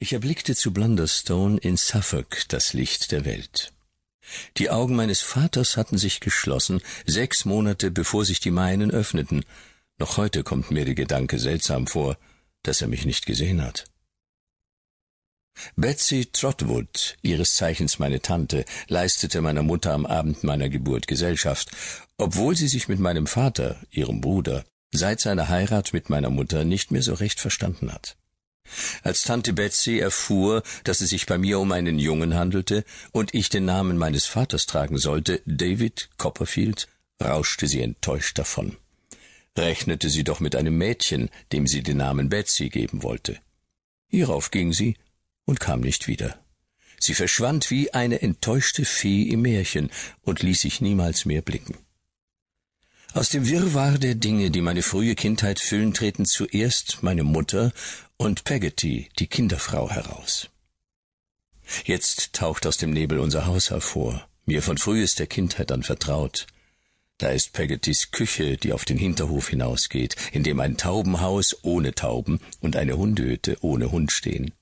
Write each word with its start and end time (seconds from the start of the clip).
Ich 0.00 0.12
erblickte 0.12 0.54
zu 0.54 0.72
Blunderstone 0.72 1.58
in 1.58 1.76
Suffolk 1.76 2.44
das 2.48 2.72
Licht 2.72 3.10
der 3.10 3.24
Welt. 3.24 3.72
Die 4.56 4.70
Augen 4.70 4.94
meines 4.94 5.22
Vaters 5.22 5.76
hatten 5.76 5.98
sich 5.98 6.20
geschlossen, 6.20 6.80
sechs 7.04 7.44
Monate 7.44 7.90
bevor 7.90 8.24
sich 8.24 8.38
die 8.38 8.52
meinen 8.52 8.92
öffneten. 8.92 9.44
Noch 9.98 10.16
heute 10.16 10.44
kommt 10.44 10.70
mir 10.70 10.84
der 10.84 10.94
Gedanke 10.94 11.40
seltsam 11.40 11.88
vor, 11.88 12.16
dass 12.62 12.80
er 12.80 12.86
mich 12.86 13.06
nicht 13.06 13.26
gesehen 13.26 13.60
hat. 13.60 13.86
Betsy 15.74 16.26
Trotwood, 16.26 17.16
ihres 17.22 17.56
Zeichens 17.56 17.98
meine 17.98 18.22
Tante, 18.22 18.64
leistete 18.86 19.40
meiner 19.40 19.64
Mutter 19.64 19.92
am 19.92 20.06
Abend 20.06 20.44
meiner 20.44 20.68
Geburt 20.68 21.08
Gesellschaft, 21.08 21.72
obwohl 22.16 22.54
sie 22.54 22.68
sich 22.68 22.86
mit 22.86 23.00
meinem 23.00 23.26
Vater, 23.26 23.80
ihrem 23.90 24.20
Bruder, 24.20 24.64
seit 24.92 25.18
seiner 25.20 25.48
Heirat 25.48 25.92
mit 25.92 26.08
meiner 26.08 26.30
Mutter 26.30 26.64
nicht 26.64 26.92
mehr 26.92 27.02
so 27.02 27.14
recht 27.14 27.40
verstanden 27.40 27.92
hat. 27.92 28.16
Als 29.02 29.22
Tante 29.22 29.52
Betsy 29.52 29.98
erfuhr, 29.98 30.62
dass 30.84 31.00
es 31.00 31.10
sich 31.10 31.26
bei 31.26 31.38
mir 31.38 31.58
um 31.58 31.72
einen 31.72 31.98
Jungen 31.98 32.34
handelte 32.34 32.84
und 33.12 33.34
ich 33.34 33.48
den 33.48 33.64
Namen 33.64 33.96
meines 33.96 34.26
Vaters 34.26 34.66
tragen 34.66 34.98
sollte, 34.98 35.42
David 35.46 36.10
Copperfield, 36.16 36.88
rauschte 37.22 37.66
sie 37.66 37.80
enttäuscht 37.80 38.38
davon. 38.38 38.76
Rechnete 39.56 40.08
sie 40.08 40.24
doch 40.24 40.40
mit 40.40 40.54
einem 40.54 40.78
Mädchen, 40.78 41.30
dem 41.52 41.66
sie 41.66 41.82
den 41.82 41.96
Namen 41.96 42.28
Betsy 42.28 42.68
geben 42.68 43.02
wollte. 43.02 43.38
Hierauf 44.06 44.50
ging 44.50 44.72
sie 44.72 44.96
und 45.44 45.60
kam 45.60 45.80
nicht 45.80 46.06
wieder. 46.06 46.38
Sie 47.00 47.14
verschwand 47.14 47.70
wie 47.70 47.92
eine 47.92 48.22
enttäuschte 48.22 48.84
Fee 48.84 49.22
im 49.22 49.42
Märchen 49.42 49.90
und 50.22 50.42
ließ 50.42 50.60
sich 50.60 50.80
niemals 50.80 51.24
mehr 51.24 51.42
blicken. 51.42 51.76
Aus 53.14 53.30
dem 53.30 53.48
Wirrwarr 53.48 53.98
der 53.98 54.14
Dinge, 54.14 54.50
die 54.50 54.60
meine 54.60 54.82
frühe 54.82 55.14
Kindheit 55.14 55.60
füllen, 55.60 55.94
treten 55.94 56.26
zuerst 56.26 57.02
meine 57.02 57.24
Mutter 57.24 57.72
und 58.18 58.44
Peggotty, 58.44 59.08
die 59.18 59.26
Kinderfrau, 59.26 59.90
heraus. 59.90 60.50
Jetzt 61.84 62.34
taucht 62.34 62.66
aus 62.66 62.76
dem 62.76 62.90
Nebel 62.90 63.18
unser 63.18 63.46
Haus 63.46 63.70
hervor, 63.70 64.28
mir 64.44 64.62
von 64.62 64.76
frühester 64.76 65.26
Kindheit 65.26 65.72
an 65.72 65.82
vertraut. 65.82 66.46
Da 67.16 67.30
ist 67.30 67.52
Peggottys 67.52 68.10
Küche, 68.10 68.58
die 68.58 68.72
auf 68.72 68.84
den 68.84 68.98
Hinterhof 68.98 69.48
hinausgeht, 69.48 70.14
in 70.32 70.44
dem 70.44 70.60
ein 70.60 70.76
Taubenhaus 70.76 71.56
ohne 71.62 71.94
Tauben 71.94 72.40
und 72.60 72.76
eine 72.76 72.96
Hundehütte 72.96 73.56
ohne 73.60 73.90
Hund 73.90 74.12
stehen. 74.12 74.52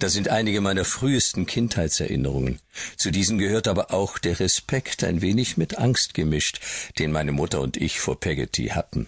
Das 0.00 0.12
sind 0.12 0.28
einige 0.28 0.60
meiner 0.60 0.84
frühesten 0.84 1.46
Kindheitserinnerungen. 1.46 2.58
Zu 2.96 3.10
diesen 3.10 3.38
gehört 3.38 3.68
aber 3.68 3.92
auch 3.92 4.18
der 4.18 4.40
Respekt, 4.40 5.04
ein 5.04 5.20
wenig 5.20 5.56
mit 5.56 5.78
Angst 5.78 6.14
gemischt, 6.14 6.60
den 6.98 7.12
meine 7.12 7.32
Mutter 7.32 7.60
und 7.60 7.76
ich 7.76 8.00
vor 8.00 8.18
Peggotty 8.18 8.68
hatten. 8.68 9.06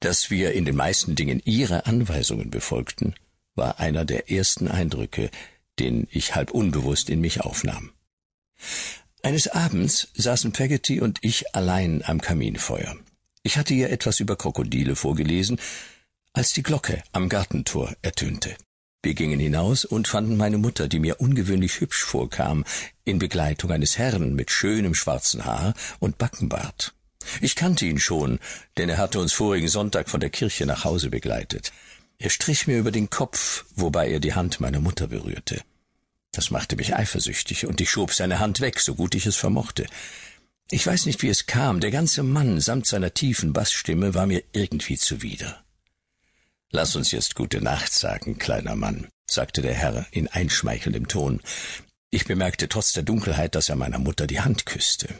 Dass 0.00 0.30
wir 0.30 0.52
in 0.52 0.64
den 0.64 0.76
meisten 0.76 1.14
Dingen 1.14 1.40
ihre 1.44 1.86
Anweisungen 1.86 2.50
befolgten, 2.50 3.14
war 3.54 3.78
einer 3.80 4.04
der 4.04 4.30
ersten 4.30 4.68
Eindrücke, 4.68 5.30
den 5.78 6.06
ich 6.10 6.34
halb 6.34 6.50
unbewusst 6.50 7.08
in 7.08 7.20
mich 7.20 7.40
aufnahm. 7.40 7.92
Eines 9.22 9.48
Abends 9.48 10.08
saßen 10.14 10.52
Peggotty 10.52 11.00
und 11.00 11.18
ich 11.22 11.54
allein 11.54 12.02
am 12.04 12.20
Kaminfeuer. 12.20 12.96
Ich 13.42 13.56
hatte 13.56 13.74
ihr 13.74 13.90
etwas 13.90 14.20
über 14.20 14.36
Krokodile 14.36 14.96
vorgelesen, 14.96 15.60
als 16.32 16.52
die 16.52 16.62
Glocke 16.62 17.02
am 17.12 17.28
Gartentor 17.28 17.94
ertönte. 18.02 18.56
Wir 19.02 19.14
gingen 19.14 19.40
hinaus 19.40 19.84
und 19.84 20.06
fanden 20.06 20.36
meine 20.36 20.58
Mutter, 20.58 20.86
die 20.86 21.00
mir 21.00 21.20
ungewöhnlich 21.20 21.80
hübsch 21.80 22.04
vorkam, 22.04 22.64
in 23.04 23.18
Begleitung 23.18 23.72
eines 23.72 23.98
Herrn 23.98 24.34
mit 24.34 24.52
schönem 24.52 24.94
schwarzen 24.94 25.44
Haar 25.44 25.74
und 25.98 26.18
Backenbart. 26.18 26.94
Ich 27.40 27.56
kannte 27.56 27.84
ihn 27.84 27.98
schon, 27.98 28.38
denn 28.76 28.88
er 28.88 28.98
hatte 28.98 29.18
uns 29.18 29.32
vorigen 29.32 29.68
Sonntag 29.68 30.08
von 30.08 30.20
der 30.20 30.30
Kirche 30.30 30.66
nach 30.66 30.84
Hause 30.84 31.10
begleitet. 31.10 31.72
Er 32.18 32.30
strich 32.30 32.68
mir 32.68 32.78
über 32.78 32.92
den 32.92 33.10
Kopf, 33.10 33.64
wobei 33.74 34.08
er 34.08 34.20
die 34.20 34.34
Hand 34.34 34.60
meiner 34.60 34.80
Mutter 34.80 35.08
berührte. 35.08 35.62
Das 36.30 36.52
machte 36.52 36.76
mich 36.76 36.94
eifersüchtig, 36.94 37.66
und 37.66 37.80
ich 37.80 37.90
schob 37.90 38.12
seine 38.14 38.38
Hand 38.38 38.60
weg, 38.60 38.78
so 38.78 38.94
gut 38.94 39.16
ich 39.16 39.26
es 39.26 39.36
vermochte. 39.36 39.86
Ich 40.70 40.86
weiß 40.86 41.06
nicht, 41.06 41.22
wie 41.22 41.28
es 41.28 41.46
kam, 41.46 41.80
der 41.80 41.90
ganze 41.90 42.22
Mann 42.22 42.60
samt 42.60 42.86
seiner 42.86 43.12
tiefen 43.12 43.52
Bassstimme 43.52 44.14
war 44.14 44.26
mir 44.26 44.42
irgendwie 44.52 44.96
zuwider. 44.96 45.61
Lass 46.74 46.96
uns 46.96 47.12
jetzt 47.12 47.34
gute 47.34 47.60
Nacht 47.60 47.92
sagen, 47.92 48.38
kleiner 48.38 48.74
Mann, 48.74 49.08
sagte 49.30 49.60
der 49.60 49.74
Herr 49.74 50.06
in 50.10 50.26
einschmeichelndem 50.28 51.06
Ton. 51.06 51.42
Ich 52.10 52.24
bemerkte 52.24 52.66
trotz 52.66 52.94
der 52.94 53.02
Dunkelheit, 53.02 53.54
dass 53.54 53.68
er 53.68 53.76
meiner 53.76 53.98
Mutter 53.98 54.26
die 54.26 54.40
Hand 54.40 54.64
küsste. 54.64 55.14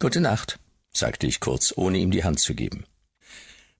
Gute 0.00 0.20
Nacht, 0.20 0.58
sagte 0.92 1.28
ich 1.28 1.38
kurz, 1.38 1.72
ohne 1.76 1.98
ihm 1.98 2.10
die 2.10 2.24
Hand 2.24 2.40
zu 2.40 2.56
geben. 2.56 2.84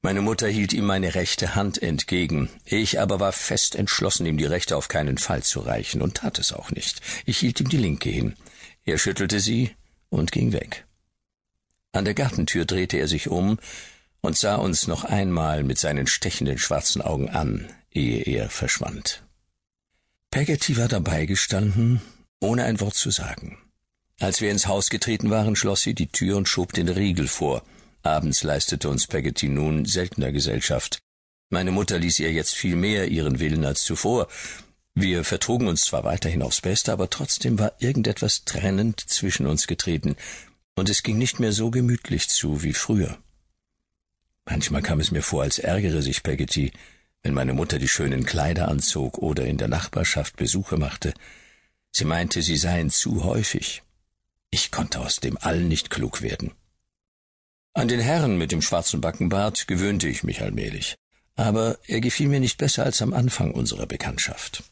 Meine 0.00 0.20
Mutter 0.20 0.46
hielt 0.46 0.72
ihm 0.72 0.84
meine 0.84 1.16
rechte 1.16 1.56
Hand 1.56 1.82
entgegen, 1.82 2.48
ich 2.64 3.00
aber 3.00 3.18
war 3.18 3.32
fest 3.32 3.74
entschlossen, 3.74 4.24
ihm 4.26 4.38
die 4.38 4.44
rechte 4.44 4.76
auf 4.76 4.86
keinen 4.86 5.18
Fall 5.18 5.42
zu 5.42 5.58
reichen 5.58 6.02
und 6.02 6.18
tat 6.18 6.38
es 6.38 6.52
auch 6.52 6.70
nicht. 6.70 7.00
Ich 7.26 7.38
hielt 7.38 7.60
ihm 7.60 7.68
die 7.68 7.78
linke 7.78 8.10
hin. 8.10 8.36
Er 8.84 8.98
schüttelte 8.98 9.40
sie 9.40 9.74
und 10.08 10.30
ging 10.30 10.52
weg. 10.52 10.86
An 11.90 12.04
der 12.04 12.14
Gartentür 12.14 12.64
drehte 12.64 12.96
er 12.96 13.08
sich 13.08 13.28
um, 13.28 13.58
und 14.22 14.38
sah 14.38 14.54
uns 14.54 14.86
noch 14.86 15.04
einmal 15.04 15.64
mit 15.64 15.78
seinen 15.78 16.06
stechenden 16.06 16.56
schwarzen 16.58 17.02
Augen 17.02 17.28
an, 17.28 17.68
ehe 17.90 18.22
er 18.22 18.48
verschwand. 18.48 19.22
Peggotty 20.30 20.78
war 20.78 20.88
dabei 20.88 21.26
gestanden, 21.26 22.00
ohne 22.40 22.64
ein 22.64 22.80
Wort 22.80 22.94
zu 22.94 23.10
sagen. 23.10 23.58
Als 24.18 24.40
wir 24.40 24.50
ins 24.50 24.66
Haus 24.66 24.88
getreten 24.88 25.30
waren, 25.30 25.56
schloss 25.56 25.82
sie 25.82 25.94
die 25.94 26.06
Tür 26.06 26.36
und 26.36 26.48
schob 26.48 26.72
den 26.72 26.88
Riegel 26.88 27.28
vor. 27.28 27.62
Abends 28.02 28.42
leistete 28.42 28.88
uns 28.88 29.06
Peggotty 29.06 29.48
nun 29.48 29.84
seltener 29.84 30.32
Gesellschaft. 30.32 31.00
Meine 31.50 31.72
Mutter 31.72 31.98
ließ 31.98 32.20
ihr 32.20 32.32
jetzt 32.32 32.54
viel 32.54 32.76
mehr 32.76 33.08
ihren 33.08 33.40
Willen 33.40 33.64
als 33.64 33.82
zuvor. 33.82 34.28
Wir 34.94 35.24
vertrugen 35.24 35.68
uns 35.68 35.82
zwar 35.82 36.04
weiterhin 36.04 36.42
aufs 36.42 36.60
Beste, 36.60 36.92
aber 36.92 37.10
trotzdem 37.10 37.58
war 37.58 37.72
irgendetwas 37.78 38.44
trennend 38.44 39.00
zwischen 39.00 39.46
uns 39.46 39.66
getreten, 39.66 40.16
und 40.76 40.88
es 40.88 41.02
ging 41.02 41.18
nicht 41.18 41.40
mehr 41.40 41.52
so 41.52 41.70
gemütlich 41.70 42.28
zu 42.28 42.62
wie 42.62 42.72
früher. 42.72 43.18
Manchmal 44.44 44.82
kam 44.82 45.00
es 45.00 45.10
mir 45.10 45.22
vor, 45.22 45.42
als 45.42 45.58
ärgere 45.58 46.02
sich 46.02 46.22
Peggotty, 46.22 46.72
wenn 47.22 47.34
meine 47.34 47.54
Mutter 47.54 47.78
die 47.78 47.88
schönen 47.88 48.24
Kleider 48.24 48.68
anzog 48.68 49.18
oder 49.18 49.46
in 49.46 49.56
der 49.56 49.68
Nachbarschaft 49.68 50.36
Besuche 50.36 50.76
machte. 50.76 51.14
Sie 51.92 52.04
meinte, 52.04 52.42
sie 52.42 52.56
seien 52.56 52.90
zu 52.90 53.24
häufig. 53.24 53.82
Ich 54.50 54.70
konnte 54.70 55.00
aus 55.00 55.16
dem 55.16 55.38
allen 55.38 55.68
nicht 55.68 55.90
klug 55.90 56.22
werden. 56.22 56.52
An 57.74 57.88
den 57.88 58.00
Herrn 58.00 58.36
mit 58.36 58.52
dem 58.52 58.60
schwarzen 58.60 59.00
Backenbart 59.00 59.66
gewöhnte 59.66 60.08
ich 60.08 60.24
mich 60.24 60.42
allmählich, 60.42 60.96
aber 61.36 61.78
er 61.86 62.00
gefiel 62.00 62.28
mir 62.28 62.40
nicht 62.40 62.58
besser 62.58 62.84
als 62.84 63.00
am 63.00 63.14
Anfang 63.14 63.52
unserer 63.52 63.86
Bekanntschaft. 63.86 64.64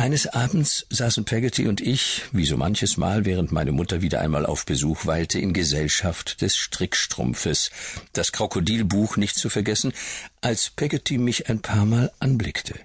Eines 0.00 0.26
Abends 0.28 0.86
saßen 0.88 1.26
Peggotty 1.26 1.68
und 1.68 1.82
ich, 1.82 2.22
wie 2.32 2.46
so 2.46 2.56
manches 2.56 2.96
Mal, 2.96 3.26
während 3.26 3.52
meine 3.52 3.70
Mutter 3.70 4.00
wieder 4.00 4.22
einmal 4.22 4.46
auf 4.46 4.64
Besuch 4.64 5.04
weilte, 5.04 5.38
in 5.38 5.52
Gesellschaft 5.52 6.40
des 6.40 6.56
Strickstrumpfes, 6.56 7.70
das 8.14 8.32
Krokodilbuch 8.32 9.18
nicht 9.18 9.36
zu 9.36 9.50
vergessen, 9.50 9.92
als 10.40 10.70
Peggotty 10.70 11.18
mich 11.18 11.50
ein 11.50 11.60
paar 11.60 11.84
Mal 11.84 12.10
anblickte. 12.18 12.76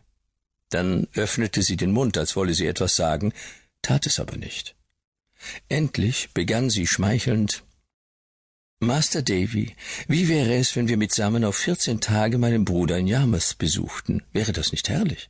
Dann 0.72 1.08
öffnete 1.14 1.64
sie 1.64 1.78
den 1.78 1.94
Mund, 1.94 2.18
als 2.18 2.36
wolle 2.36 2.54
sie 2.54 2.68
etwas 2.68 2.98
sagen, 2.98 3.32
tat 3.82 4.08
es 4.08 4.20
aber 4.20 4.36
nicht. 4.36 4.76
Endlich 5.70 6.32
begann 6.34 6.70
sie 6.70 6.86
schmeichelnd 6.86 7.64
Master 8.82 9.22
Davy, 9.22 9.74
wie 10.10 10.28
wäre 10.28 10.54
es, 10.56 10.76
wenn 10.76 10.90
wir 10.90 10.98
mitsammen 10.98 11.46
auf 11.46 11.56
vierzehn 11.56 12.02
Tage 12.02 12.38
meinen 12.38 12.66
Bruder 12.66 12.98
in 12.98 13.08
Yarmouth 13.08 13.58
besuchten? 13.58 14.22
Wäre 14.34 14.52
das 14.52 14.74
nicht 14.74 14.90
herrlich? 14.90 15.30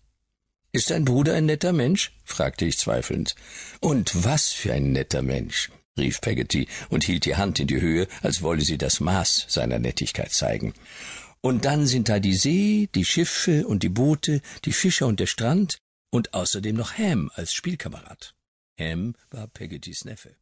Ist 0.75 0.89
dein 0.89 1.05
Bruder 1.05 1.35
ein 1.35 1.45
netter 1.45 1.71
Mensch? 1.71 2.11
fragte 2.25 2.65
ich 2.65 2.77
zweifelnd. 2.77 3.33
Und 3.79 4.25
was 4.25 4.51
für 4.51 4.73
ein 4.73 4.91
netter 4.91 5.21
Mensch, 5.21 5.71
rief 5.97 6.19
Peggotty 6.19 6.67
und 6.89 7.05
hielt 7.05 7.23
die 7.23 7.37
Hand 7.37 7.61
in 7.61 7.67
die 7.67 7.79
Höhe, 7.79 8.09
als 8.21 8.41
wolle 8.41 8.59
sie 8.59 8.77
das 8.77 8.99
Maß 8.99 9.45
seiner 9.47 9.79
Nettigkeit 9.79 10.33
zeigen. 10.33 10.73
Und 11.39 11.63
dann 11.63 11.87
sind 11.87 12.09
da 12.09 12.19
die 12.19 12.35
See, 12.35 12.89
die 12.93 13.05
Schiffe 13.05 13.65
und 13.65 13.83
die 13.83 13.89
Boote, 13.89 14.41
die 14.65 14.73
Fischer 14.73 15.07
und 15.07 15.21
der 15.21 15.27
Strand 15.27 15.77
und 16.11 16.33
außerdem 16.33 16.75
noch 16.75 16.97
Ham 16.97 17.31
als 17.35 17.53
Spielkamerad. 17.53 18.33
Ham 18.77 19.15
war 19.31 19.47
Peggottys 19.47 20.03
Neffe. 20.03 20.35